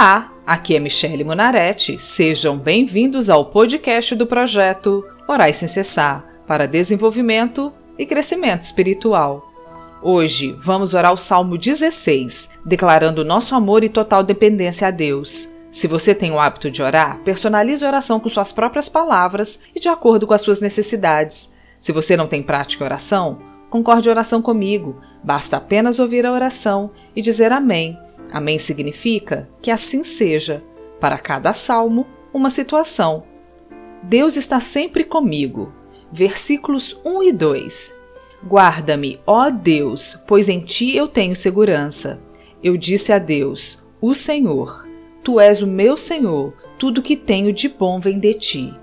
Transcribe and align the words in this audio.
Olá, 0.00 0.32
aqui 0.46 0.74
é 0.74 0.80
Michele 0.80 1.22
Munaretti. 1.22 1.98
Sejam 1.98 2.56
bem-vindos 2.56 3.28
ao 3.28 3.44
podcast 3.44 4.14
do 4.14 4.26
projeto 4.26 5.04
Orais 5.28 5.58
Sem 5.58 5.68
Cessar 5.68 6.24
para 6.46 6.66
desenvolvimento 6.66 7.70
e 7.98 8.06
crescimento 8.06 8.62
espiritual. 8.62 9.52
Hoje 10.02 10.56
vamos 10.58 10.94
orar 10.94 11.12
o 11.12 11.18
Salmo 11.18 11.58
16, 11.58 12.48
declarando 12.64 13.26
nosso 13.26 13.54
amor 13.54 13.84
e 13.84 13.90
total 13.90 14.22
dependência 14.22 14.88
a 14.88 14.90
Deus. 14.90 15.59
Se 15.70 15.86
você 15.86 16.14
tem 16.14 16.30
o 16.32 16.38
hábito 16.38 16.70
de 16.70 16.82
orar, 16.82 17.20
personalize 17.22 17.84
a 17.84 17.88
oração 17.88 18.18
com 18.18 18.28
suas 18.28 18.52
próprias 18.52 18.88
palavras 18.88 19.60
e 19.74 19.80
de 19.80 19.88
acordo 19.88 20.26
com 20.26 20.34
as 20.34 20.42
suas 20.42 20.60
necessidades. 20.60 21.52
Se 21.78 21.92
você 21.92 22.16
não 22.16 22.26
tem 22.26 22.42
prática 22.42 22.84
oração, 22.84 23.38
concorde 23.68 24.08
a 24.08 24.12
oração 24.12 24.42
comigo. 24.42 25.00
Basta 25.22 25.58
apenas 25.58 25.98
ouvir 25.98 26.26
a 26.26 26.32
oração 26.32 26.90
e 27.14 27.22
dizer 27.22 27.52
amém 27.52 27.96
Amém 28.32 28.58
significa 28.58 29.48
que 29.60 29.70
assim 29.70 30.04
seja. 30.04 30.62
Para 31.00 31.18
cada 31.18 31.52
salmo, 31.52 32.06
uma 32.32 32.50
situação. 32.50 33.24
Deus 34.02 34.36
está 34.36 34.60
sempre 34.60 35.02
comigo. 35.04 35.72
Versículos 36.12 37.00
1 37.04 37.22
e 37.24 37.32
2. 37.32 38.00
Guarda-me, 38.46 39.20
ó 39.26 39.50
Deus, 39.50 40.18
pois 40.26 40.48
em 40.48 40.60
ti 40.60 40.94
eu 40.94 41.08
tenho 41.08 41.36
segurança. 41.36 42.22
Eu 42.62 42.76
disse 42.76 43.12
a 43.12 43.18
Deus, 43.18 43.82
o 44.00 44.14
Senhor: 44.14 44.86
Tu 45.22 45.38
és 45.38 45.62
o 45.62 45.66
meu 45.66 45.96
Senhor, 45.96 46.54
tudo 46.78 47.02
que 47.02 47.16
tenho 47.16 47.52
de 47.52 47.68
bom 47.68 48.00
vem 48.00 48.18
de 48.18 48.34
ti. 48.34 48.74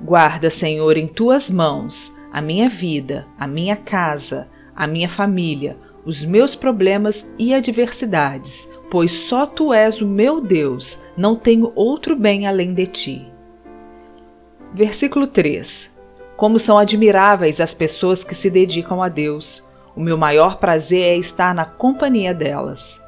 Guarda, 0.00 0.50
Senhor, 0.50 0.96
em 0.96 1.08
tuas 1.08 1.50
mãos 1.50 2.16
a 2.32 2.40
minha 2.40 2.68
vida, 2.68 3.26
a 3.38 3.46
minha 3.46 3.76
casa, 3.76 4.48
a 4.76 4.86
minha 4.86 5.08
família, 5.08 5.76
os 6.04 6.24
meus 6.24 6.54
problemas 6.54 7.34
e 7.38 7.52
adversidades, 7.52 8.70
pois 8.90 9.12
só 9.12 9.44
tu 9.44 9.72
és 9.72 10.00
o 10.00 10.06
meu 10.06 10.40
Deus, 10.40 11.06
não 11.16 11.34
tenho 11.34 11.72
outro 11.74 12.14
bem 12.14 12.46
além 12.46 12.72
de 12.72 12.86
ti. 12.86 13.32
Versículo 14.72 15.26
3: 15.26 15.98
Como 16.36 16.58
são 16.58 16.78
admiráveis 16.78 17.60
as 17.60 17.74
pessoas 17.74 18.22
que 18.22 18.34
se 18.34 18.50
dedicam 18.50 19.02
a 19.02 19.08
Deus. 19.08 19.66
O 19.96 20.00
meu 20.00 20.16
maior 20.16 20.58
prazer 20.58 21.02
é 21.02 21.16
estar 21.16 21.52
na 21.52 21.64
companhia 21.64 22.32
delas. 22.32 23.02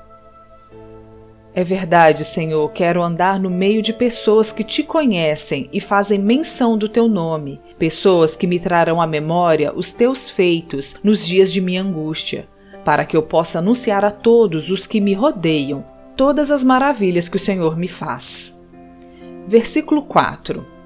É 1.60 1.64
verdade, 1.64 2.24
Senhor, 2.24 2.72
quero 2.72 3.02
andar 3.02 3.38
no 3.38 3.50
meio 3.50 3.82
de 3.82 3.92
pessoas 3.92 4.50
que 4.50 4.64
te 4.64 4.82
conhecem 4.82 5.68
e 5.70 5.78
fazem 5.78 6.18
menção 6.18 6.78
do 6.78 6.88
teu 6.88 7.06
nome, 7.06 7.60
pessoas 7.78 8.34
que 8.34 8.46
me 8.46 8.58
trarão 8.58 8.98
à 8.98 9.06
memória 9.06 9.70
os 9.76 9.92
teus 9.92 10.30
feitos 10.30 10.96
nos 11.04 11.26
dias 11.26 11.52
de 11.52 11.60
minha 11.60 11.82
angústia 11.82 12.48
para 12.82 13.04
que 13.04 13.14
eu 13.14 13.22
possa 13.22 13.58
anunciar 13.58 14.06
a 14.06 14.10
todos 14.10 14.70
os 14.70 14.86
que 14.86 15.02
me 15.02 15.12
rodeiam 15.12 15.84
todas 16.16 16.50
as 16.50 16.64
maravilhas 16.64 17.28
que 17.28 17.36
o 17.36 17.38
Senhor 17.38 17.76
me 17.76 17.88
faz. 17.88 18.66
Versículo 19.46 20.00
4 20.00 20.79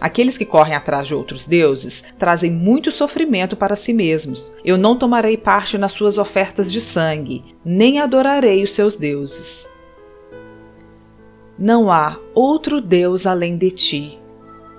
Aqueles 0.00 0.36
que 0.36 0.44
correm 0.44 0.74
atrás 0.74 1.08
de 1.08 1.14
outros 1.14 1.46
deuses 1.46 2.12
trazem 2.18 2.50
muito 2.50 2.92
sofrimento 2.92 3.56
para 3.56 3.76
si 3.76 3.92
mesmos. 3.92 4.54
Eu 4.64 4.76
não 4.76 4.96
tomarei 4.96 5.36
parte 5.36 5.78
nas 5.78 5.92
suas 5.92 6.18
ofertas 6.18 6.70
de 6.70 6.80
sangue, 6.80 7.42
nem 7.64 7.98
adorarei 7.98 8.62
os 8.62 8.72
seus 8.72 8.94
deuses. 8.94 9.68
Não 11.58 11.90
há 11.90 12.18
outro 12.34 12.82
Deus 12.82 13.26
além 13.26 13.56
de 13.56 13.70
ti, 13.70 14.18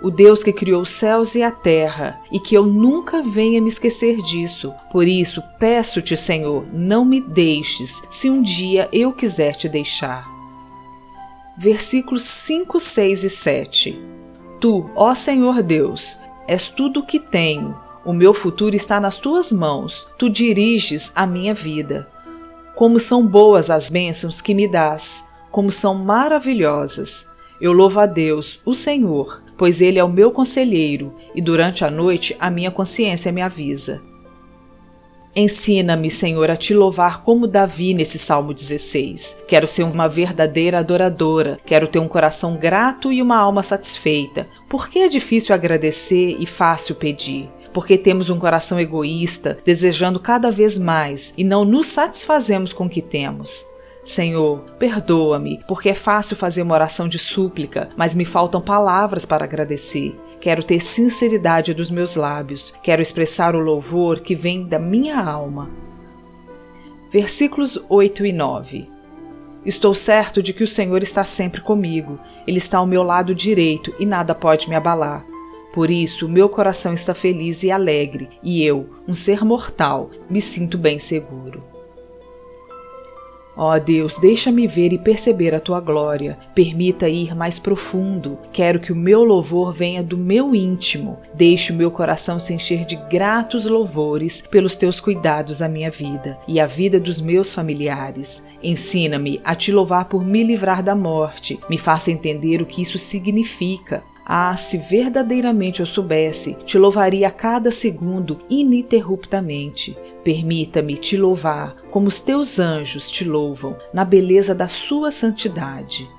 o 0.04 0.12
Deus 0.12 0.44
que 0.44 0.54
criou 0.54 0.84
os 0.84 0.92
céus 0.92 1.34
e 1.34 1.42
a 1.42 1.50
terra, 1.50 2.22
e 2.32 2.40
que 2.40 2.54
eu 2.54 2.68
nunca 2.68 3.24
venha 3.24 3.60
me 3.60 3.68
esquecer 3.68 4.22
disso. 4.22 4.72
Por 4.92 5.08
isso, 5.08 5.42
peço-te, 5.60 6.16
Senhor, 6.16 6.68
não 6.72 7.04
me 7.04 7.20
deixes, 7.20 8.04
se 8.08 8.30
um 8.30 8.44
dia 8.44 8.88
eu 8.94 9.12
quiser 9.12 9.56
te 9.56 9.68
deixar. 9.68 10.28
Versículos 11.58 12.22
5, 12.22 12.80
6 12.80 13.24
e 13.24 13.30
7 13.32 14.18
Tu, 14.60 14.90
ó 14.96 15.14
Senhor 15.14 15.62
Deus, 15.62 16.18
és 16.48 16.70
tudo 16.70 17.02
o 17.02 17.06
que 17.06 17.20
tenho. 17.20 17.78
O 18.04 18.14
meu 18.14 18.34
futuro 18.34 18.76
está 18.76 19.00
nas 19.00 19.20
tuas 19.20 19.52
mãos. 19.52 20.08
Tu 20.18 20.30
diriges 20.30 21.12
a 21.16 21.28
minha 21.28 21.54
vida. 21.54 22.08
Como 22.76 23.00
são 23.00 23.28
boas 23.28 23.70
as 23.70 23.90
bênçãos 23.90 24.40
que 24.40 24.54
me 24.54 24.68
dás, 24.68 25.28
como 25.52 25.72
são 25.72 25.96
maravilhosas. 25.96 27.30
Eu 27.60 27.74
louvo 27.74 28.00
a 28.00 28.06
Deus, 28.06 28.62
o 28.64 28.74
Senhor, 28.74 29.44
pois 29.58 29.82
ele 29.82 30.00
é 30.00 30.04
o 30.04 30.10
meu 30.10 30.32
conselheiro 30.32 31.14
e 31.34 31.42
durante 31.42 31.84
a 31.84 31.92
noite 31.92 32.36
a 32.40 32.50
minha 32.50 32.72
consciência 32.72 33.32
me 33.32 33.42
avisa. 33.42 34.02
Ensina-me, 35.40 36.10
Senhor, 36.10 36.50
a 36.50 36.56
te 36.56 36.74
louvar 36.74 37.22
como 37.22 37.46
Davi 37.46 37.94
nesse 37.94 38.18
Salmo 38.18 38.56
16. 38.56 39.38
Quero 39.48 39.68
ser 39.68 39.84
uma 39.84 40.10
verdadeira 40.10 40.80
adoradora, 40.80 41.60
quero 41.64 41.88
ter 41.88 42.00
um 42.00 42.08
coração 42.08 42.56
grato 42.56 43.14
e 43.14 43.22
uma 43.22 43.38
alma 43.38 43.62
satisfeita. 43.62 44.50
Por 44.68 44.90
que 44.90 44.98
é 44.98 45.08
difícil 45.08 45.54
agradecer 45.54 46.38
e 46.40 46.48
fácil 46.48 46.96
pedir? 46.96 47.52
Porque 47.72 48.00
temos 48.00 48.32
um 48.32 48.40
coração 48.40 48.80
egoísta, 48.80 49.60
desejando 49.64 50.20
cada 50.20 50.52
vez 50.52 50.80
mais 50.80 51.36
e 51.38 51.44
não 51.44 51.64
nos 51.64 51.86
satisfazemos 51.86 52.74
com 52.74 52.86
o 52.86 52.90
que 52.90 53.04
temos. 53.04 53.64
Senhor, 54.04 54.62
perdoa-me, 54.80 55.60
porque 55.68 55.90
é 55.90 55.94
fácil 55.94 56.36
fazer 56.36 56.64
uma 56.64 56.74
oração 56.74 57.08
de 57.08 57.20
súplica, 57.20 57.90
mas 57.96 58.16
me 58.16 58.26
faltam 58.26 58.60
palavras 58.60 59.24
para 59.24 59.44
agradecer. 59.44 60.18
Quero 60.40 60.64
ter 60.64 60.80
sinceridade 60.80 61.74
dos 61.74 61.90
meus 61.90 62.16
lábios, 62.16 62.74
quero 62.84 63.02
expressar 63.02 63.56
o 63.56 63.60
louvor 63.60 64.20
que 64.20 64.36
vem 64.36 64.68
da 64.68 64.78
minha 64.78 65.20
alma. 65.20 65.70
Versículos 67.12 67.80
8 67.90 68.26
e 68.26 68.34
9 68.34 68.90
Estou 69.66 69.94
certo 69.94 70.42
de 70.42 70.54
que 70.54 70.64
o 70.64 70.68
Senhor 70.68 71.04
está 71.04 71.26
sempre 71.26 71.60
comigo, 71.60 72.20
Ele 72.48 72.58
está 72.58 72.78
ao 72.78 72.86
meu 72.86 73.04
lado 73.04 73.36
direito 73.36 73.94
e 74.00 74.06
nada 74.06 74.34
pode 74.34 74.70
me 74.70 74.76
abalar. 74.76 75.26
Por 75.74 75.90
isso, 75.90 76.30
meu 76.30 76.48
coração 76.48 76.94
está 76.94 77.14
feliz 77.14 77.64
e 77.64 77.72
alegre, 77.72 78.30
e 78.42 78.64
eu, 78.64 78.90
um 79.08 79.14
ser 79.14 79.44
mortal, 79.44 80.10
me 80.30 80.40
sinto 80.40 80.78
bem 80.78 80.98
seguro. 81.00 81.77
Ó 83.58 83.76
oh 83.76 83.80
Deus, 83.80 84.18
deixa-me 84.18 84.68
ver 84.68 84.94
e 84.94 85.00
perceber 85.00 85.56
a 85.56 85.60
tua 85.60 85.80
glória. 85.80 86.38
Permita 86.54 87.10
ir 87.10 87.36
mais 87.36 87.58
profundo. 87.58 88.38
Quero 88.54 88.80
que 88.80 88.92
o 88.92 88.96
meu 88.96 89.24
louvor 89.24 89.72
venha 89.72 90.04
do 90.04 90.16
meu 90.16 90.54
íntimo. 90.54 91.18
Deixe 91.34 91.72
o 91.72 91.76
meu 91.76 91.90
coração 91.90 92.40
se 92.40 92.54
encher 92.54 92.86
de 92.86 92.96
gratos 93.10 93.66
louvores 93.66 94.42
pelos 94.42 94.76
teus 94.76 95.00
cuidados 95.00 95.62
à 95.62 95.68
minha 95.68 95.90
vida 95.90 96.38
e 96.48 96.60
à 96.60 96.68
vida 96.68 97.00
dos 97.00 97.20
meus 97.20 97.52
familiares. 97.52 98.46
Ensina-me 98.62 99.42
a 99.44 99.56
te 99.56 99.72
louvar 99.72 100.06
por 100.06 100.24
me 100.24 100.44
livrar 100.44 100.84
da 100.84 100.96
morte. 100.96 101.60
Me 101.68 101.80
faça 101.80 102.12
entender 102.12 102.62
o 102.62 102.66
que 102.66 102.84
isso 102.84 103.00
significa. 103.00 104.04
Ah, 104.30 104.58
se 104.58 104.78
verdadeiramente 104.78 105.80
eu 105.80 105.86
soubesse, 105.86 106.56
te 106.66 106.78
louvaria 106.78 107.30
a 107.30 107.32
cada 107.32 107.72
segundo 107.72 108.40
ininterruptamente. 108.50 109.98
Permita-me 110.22 110.98
te 110.98 111.16
louvar 111.16 111.78
como 111.90 112.10
os 112.10 112.20
teus 112.20 112.60
anjos 112.60 113.10
te 113.10 113.24
louvam, 113.24 113.78
na 113.94 114.04
beleza 114.04 114.54
da 114.54 114.68
sua 114.68 115.12
santidade. 115.12 116.10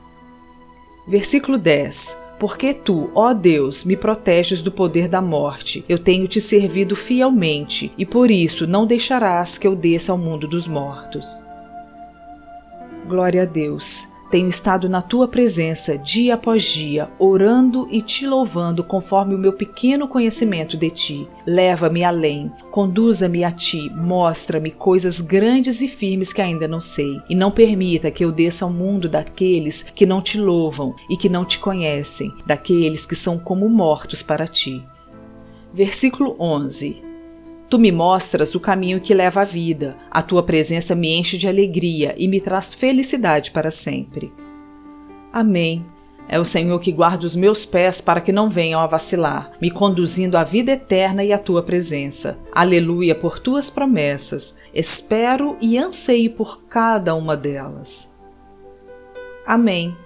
Versículo 1.06 1.58
10 1.58 2.28
porque 2.38 2.72
tu, 2.72 3.10
ó 3.14 3.34
Deus, 3.34 3.82
me 3.82 3.96
proteges 3.96 4.62
do 4.62 4.70
poder 4.70 5.08
da 5.08 5.20
morte. 5.20 5.84
Eu 5.88 5.98
tenho 5.98 6.28
te 6.28 6.40
servido 6.40 6.94
fielmente, 6.94 7.92
e 7.98 8.06
por 8.06 8.30
isso 8.30 8.64
não 8.64 8.86
deixarás 8.86 9.58
que 9.58 9.66
eu 9.66 9.74
desça 9.74 10.12
ao 10.12 10.18
mundo 10.18 10.46
dos 10.46 10.68
mortos. 10.68 11.44
Glória 13.08 13.42
a 13.42 13.44
Deus. 13.44 14.06
Tenho 14.30 14.48
estado 14.48 14.90
na 14.90 15.00
tua 15.00 15.26
presença 15.26 15.96
dia 15.96 16.34
após 16.34 16.62
dia, 16.62 17.10
orando 17.18 17.88
e 17.90 18.02
te 18.02 18.26
louvando 18.26 18.84
conforme 18.84 19.34
o 19.34 19.38
meu 19.38 19.54
pequeno 19.54 20.06
conhecimento 20.06 20.76
de 20.76 20.90
ti. 20.90 21.28
Leva-me 21.46 22.04
além, 22.04 22.52
conduza-me 22.70 23.42
a 23.42 23.50
ti, 23.50 23.90
mostra-me 23.96 24.70
coisas 24.70 25.22
grandes 25.22 25.80
e 25.80 25.88
firmes 25.88 26.30
que 26.30 26.42
ainda 26.42 26.68
não 26.68 26.80
sei, 26.80 27.22
e 27.30 27.34
não 27.34 27.50
permita 27.50 28.10
que 28.10 28.22
eu 28.22 28.30
desça 28.30 28.66
ao 28.66 28.70
mundo 28.70 29.08
daqueles 29.08 29.82
que 29.82 30.04
não 30.04 30.20
te 30.20 30.38
louvam 30.38 30.94
e 31.08 31.16
que 31.16 31.30
não 31.30 31.44
te 31.44 31.58
conhecem, 31.58 32.30
daqueles 32.44 33.06
que 33.06 33.16
são 33.16 33.38
como 33.38 33.66
mortos 33.66 34.22
para 34.22 34.46
ti. 34.46 34.84
Versículo 35.72 36.36
11 36.38 37.07
Tu 37.68 37.78
me 37.78 37.92
mostras 37.92 38.54
o 38.54 38.60
caminho 38.60 39.00
que 39.00 39.12
leva 39.12 39.42
à 39.42 39.44
vida, 39.44 39.96
a 40.10 40.22
tua 40.22 40.42
presença 40.42 40.94
me 40.94 41.14
enche 41.14 41.36
de 41.36 41.46
alegria 41.46 42.14
e 42.16 42.26
me 42.26 42.40
traz 42.40 42.72
felicidade 42.72 43.50
para 43.50 43.70
sempre. 43.70 44.32
Amém. 45.30 45.84
É 46.30 46.38
o 46.38 46.44
Senhor 46.44 46.78
que 46.78 46.92
guarda 46.92 47.24
os 47.24 47.34
meus 47.36 47.64
pés 47.64 48.00
para 48.00 48.20
que 48.20 48.32
não 48.32 48.50
venham 48.50 48.80
a 48.80 48.86
vacilar, 48.86 49.52
me 49.60 49.70
conduzindo 49.70 50.36
à 50.36 50.44
vida 50.44 50.72
eterna 50.72 51.24
e 51.24 51.32
à 51.32 51.38
tua 51.38 51.62
presença. 51.62 52.38
Aleluia 52.52 53.14
por 53.14 53.38
tuas 53.38 53.70
promessas. 53.70 54.58
Espero 54.74 55.56
e 55.60 55.78
anseio 55.78 56.30
por 56.32 56.62
cada 56.64 57.14
uma 57.14 57.36
delas. 57.36 58.12
Amém. 59.46 59.96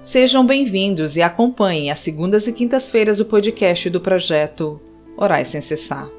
Sejam 0.00 0.46
bem-vindos 0.46 1.16
e 1.16 1.22
acompanhem 1.22 1.90
às 1.90 1.98
segundas 1.98 2.46
e 2.46 2.52
quintas-feiras 2.52 3.18
o 3.18 3.24
podcast 3.24 3.88
do 3.88 4.00
projeto 4.00 4.80
Orais 5.16 5.48
Sem 5.48 5.60
Cessar. 5.60 6.17